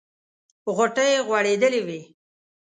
غوټۍ 0.75 1.07
یې 1.13 1.19
غوړېدلې 1.27 1.81
وې. 1.87 2.01